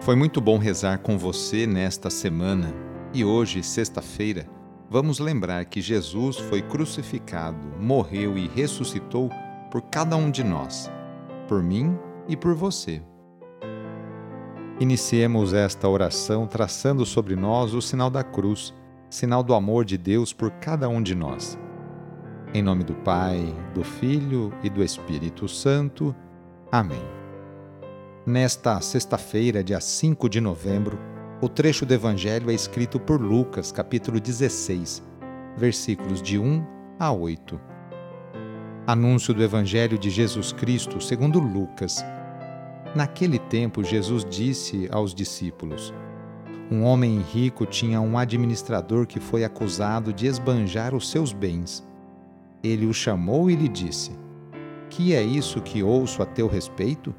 [0.00, 2.72] Foi muito bom rezar com você nesta semana
[3.12, 4.46] e hoje, sexta-feira,
[4.88, 9.28] vamos lembrar que Jesus foi crucificado, morreu e ressuscitou
[9.70, 10.90] por cada um de nós,
[11.46, 13.02] por mim e por você.
[14.80, 18.72] Iniciemos esta oração traçando sobre nós o sinal da cruz,
[19.10, 21.58] sinal do amor de Deus por cada um de nós.
[22.54, 26.16] Em nome do Pai, do Filho e do Espírito Santo.
[26.72, 27.19] Amém.
[28.26, 30.98] Nesta sexta-feira, dia 5 de novembro,
[31.40, 35.02] o trecho do Evangelho é escrito por Lucas, capítulo 16,
[35.56, 36.62] versículos de 1
[36.98, 37.58] a 8.
[38.86, 42.04] Anúncio do Evangelho de Jesus Cristo segundo Lucas.
[42.94, 45.94] Naquele tempo, Jesus disse aos discípulos:
[46.70, 51.82] Um homem rico tinha um administrador que foi acusado de esbanjar os seus bens.
[52.62, 54.10] Ele o chamou e lhe disse:
[54.90, 57.14] Que é isso que ouço a teu respeito?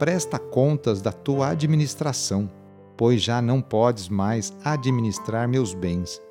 [0.00, 2.50] Presta contas da tua administração,
[2.96, 6.22] pois já não podes mais administrar meus bens.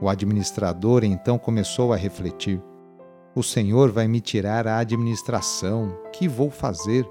[0.00, 2.62] O administrador então começou a refletir:
[3.34, 7.04] O Senhor vai me tirar a administração, que vou fazer?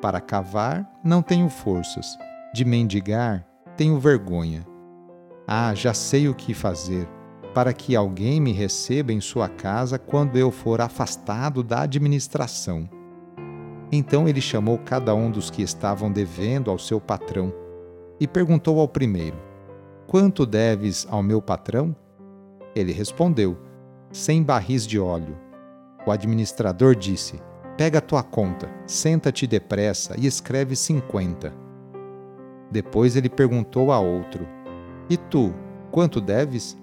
[0.00, 2.18] Para cavar, não tenho forças,
[2.52, 4.66] de mendigar, tenho vergonha.
[5.46, 7.08] Ah, já sei o que fazer,
[7.54, 12.88] para que alguém me receba em sua casa quando eu for afastado da administração.
[13.94, 17.52] Então ele chamou cada um dos que estavam devendo ao seu patrão
[18.18, 19.36] e perguntou ao primeiro:
[20.06, 21.94] Quanto deves ao meu patrão?
[22.74, 23.58] Ele respondeu:
[24.10, 25.36] Cem barris de óleo.
[26.06, 27.38] O administrador disse:
[27.76, 31.52] Pega a tua conta, senta-te depressa e escreve cinquenta.
[32.70, 34.48] Depois ele perguntou a outro:
[35.10, 35.52] E tu,
[35.90, 36.78] quanto deves?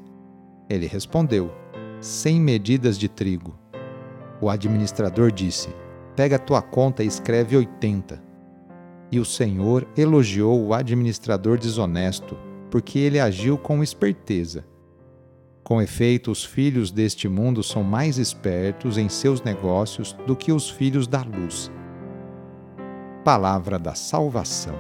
[0.70, 1.52] Ele respondeu:
[2.00, 3.58] Cem medidas de trigo.
[4.40, 5.70] O administrador disse:
[6.20, 8.22] pega a tua conta e escreve 80.
[9.10, 12.38] E o Senhor elogiou o administrador desonesto,
[12.70, 14.66] porque ele agiu com esperteza.
[15.64, 20.70] Com efeito, os filhos deste mundo são mais espertos em seus negócios do que os
[20.70, 21.72] filhos da luz.
[23.24, 24.76] Palavra da Salvação.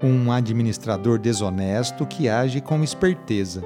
[0.00, 3.64] Um administrador desonesto que age com esperteza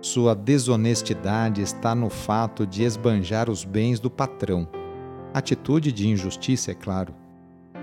[0.00, 4.68] sua desonestidade está no fato de esbanjar os bens do patrão,
[5.34, 7.12] atitude de injustiça, é claro,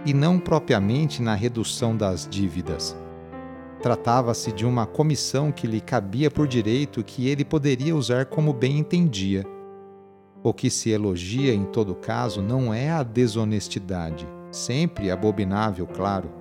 [0.05, 2.95] e não propriamente na redução das dívidas.
[3.81, 8.79] Tratava-se de uma comissão que lhe cabia por direito que ele poderia usar como bem
[8.79, 9.45] entendia.
[10.41, 16.31] O que se elogia em todo caso não é a desonestidade, sempre abominável, claro.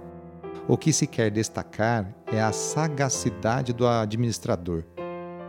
[0.68, 4.84] O que se quer destacar é a sagacidade do administrador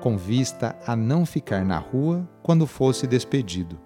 [0.01, 3.79] com vista a não ficar na rua quando fosse despedido.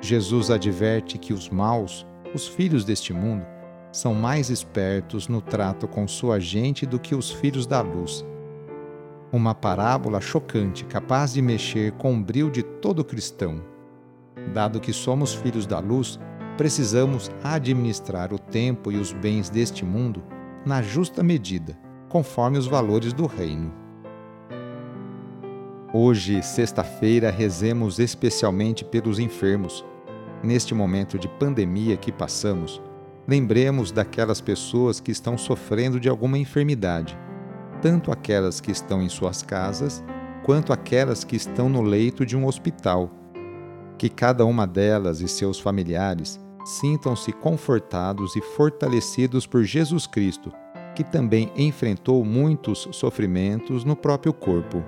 [0.00, 3.46] Jesus adverte que os maus, os filhos deste mundo,
[3.92, 8.24] são mais espertos no trato com sua gente do que os filhos da luz.
[9.30, 13.62] Uma parábola chocante capaz de mexer com o bril de todo cristão.
[14.52, 16.18] Dado que somos filhos da luz,
[16.56, 20.22] precisamos administrar o tempo e os bens deste mundo
[20.64, 21.78] na justa medida,
[22.08, 23.81] conforme os valores do reino.
[25.94, 29.84] Hoje, sexta-feira, rezemos especialmente pelos enfermos.
[30.42, 32.80] Neste momento de pandemia que passamos,
[33.28, 37.14] lembremos daquelas pessoas que estão sofrendo de alguma enfermidade,
[37.82, 40.02] tanto aquelas que estão em suas casas,
[40.42, 43.10] quanto aquelas que estão no leito de um hospital.
[43.98, 50.50] Que cada uma delas e seus familiares sintam-se confortados e fortalecidos por Jesus Cristo,
[50.94, 54.82] que também enfrentou muitos sofrimentos no próprio corpo.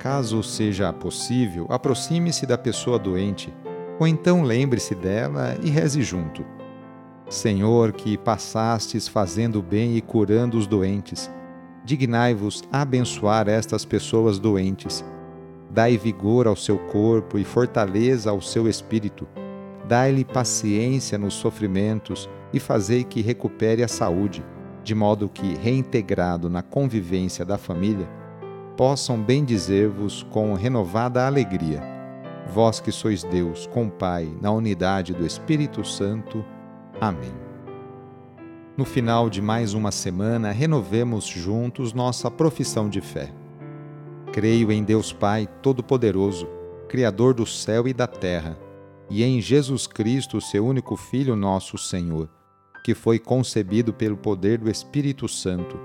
[0.00, 3.52] Caso seja possível, aproxime-se da pessoa doente,
[3.98, 6.42] ou então lembre-se dela e reze junto.
[7.28, 11.30] Senhor, que passastes fazendo bem e curando os doentes,
[11.84, 15.04] dignai-vos abençoar estas pessoas doentes.
[15.70, 19.28] Dai vigor ao seu corpo e fortaleza ao seu espírito.
[19.86, 24.42] Dai-lhe paciência nos sofrimentos e fazei que recupere a saúde,
[24.82, 28.08] de modo que, reintegrado na convivência da família,
[28.76, 31.82] possam bendizer-vos com renovada alegria.
[32.52, 36.44] Vós que sois Deus, com Pai, na unidade do Espírito Santo.
[37.00, 37.32] Amém.
[38.76, 43.32] No final de mais uma semana, renovemos juntos nossa profissão de fé.
[44.32, 46.48] Creio em Deus Pai Todo-Poderoso,
[46.88, 48.58] Criador do céu e da terra,
[49.10, 52.28] e em Jesus Cristo, seu único Filho, nosso Senhor,
[52.84, 55.78] que foi concebido pelo poder do Espírito Santo,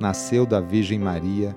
[0.00, 1.56] nasceu da Virgem Maria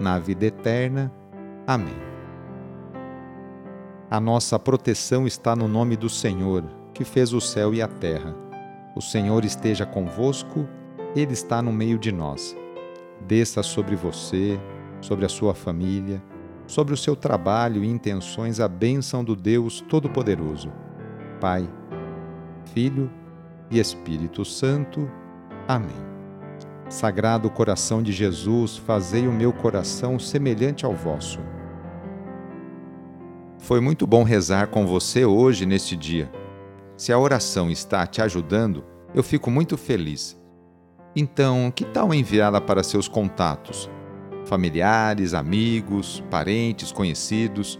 [0.00, 1.12] na vida eterna.
[1.66, 1.96] Amém.
[4.10, 6.64] A nossa proteção está no nome do Senhor,
[6.94, 8.34] que fez o céu e a terra.
[8.96, 10.66] O Senhor esteja convosco,
[11.14, 12.56] Ele está no meio de nós.
[13.26, 14.58] Desça sobre você,
[15.00, 16.22] sobre a sua família,
[16.66, 20.72] sobre o seu trabalho e intenções a bênção do Deus Todo-Poderoso.
[21.40, 21.68] Pai,
[22.72, 23.10] Filho
[23.70, 25.10] e Espírito Santo.
[25.66, 26.07] Amém.
[26.88, 31.38] Sagrado coração de Jesus, fazei o meu coração semelhante ao vosso.
[33.58, 36.32] Foi muito bom rezar com você hoje neste dia.
[36.96, 40.40] Se a oração está te ajudando, eu fico muito feliz.
[41.14, 43.90] Então, que tal enviá-la para seus contatos?
[44.46, 47.78] Familiares, amigos, parentes, conhecidos.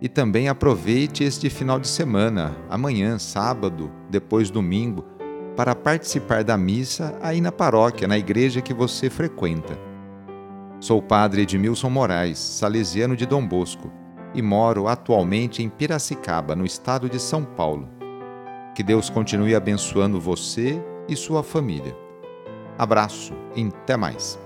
[0.00, 5.04] E também aproveite este final de semana, amanhã, sábado, depois domingo,
[5.58, 9.76] para participar da missa aí na paróquia, na igreja que você frequenta.
[10.78, 13.90] Sou o padre Edmilson Moraes, salesiano de Dom Bosco
[14.32, 17.88] e moro atualmente em Piracicaba, no estado de São Paulo.
[18.72, 21.96] Que Deus continue abençoando você e sua família.
[22.78, 24.38] Abraço e até mais.